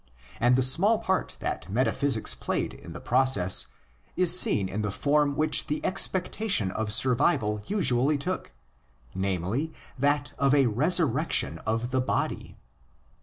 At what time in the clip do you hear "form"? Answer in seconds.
4.89-5.35